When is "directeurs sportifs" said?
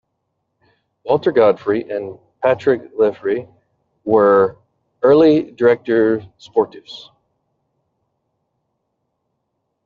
5.53-7.09